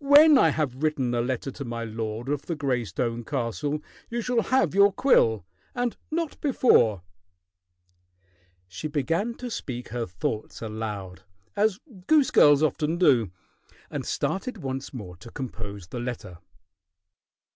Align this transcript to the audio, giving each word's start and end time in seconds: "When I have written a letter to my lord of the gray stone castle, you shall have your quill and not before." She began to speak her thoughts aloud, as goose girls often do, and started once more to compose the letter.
"When 0.00 0.36
I 0.36 0.50
have 0.50 0.82
written 0.82 1.14
a 1.14 1.22
letter 1.22 1.50
to 1.50 1.64
my 1.64 1.82
lord 1.82 2.28
of 2.28 2.42
the 2.42 2.54
gray 2.54 2.84
stone 2.84 3.24
castle, 3.24 3.82
you 4.10 4.20
shall 4.20 4.42
have 4.42 4.74
your 4.74 4.92
quill 4.92 5.46
and 5.74 5.96
not 6.10 6.38
before." 6.42 7.00
She 8.66 8.86
began 8.86 9.32
to 9.36 9.50
speak 9.50 9.88
her 9.88 10.04
thoughts 10.04 10.60
aloud, 10.60 11.22
as 11.56 11.78
goose 12.06 12.30
girls 12.30 12.62
often 12.62 12.98
do, 12.98 13.30
and 13.90 14.04
started 14.04 14.58
once 14.58 14.92
more 14.92 15.16
to 15.16 15.30
compose 15.30 15.86
the 15.86 16.00
letter. 16.00 16.36